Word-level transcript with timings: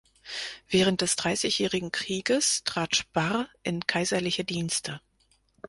Während 0.67 1.01
des 1.01 1.15
Dreißigjährigen 1.15 1.91
Krieges 1.91 2.63
trat 2.63 2.95
Sparr 2.95 3.47
in 3.61 3.85
kaiserliche 3.85 4.43
Dienste. 4.43 4.99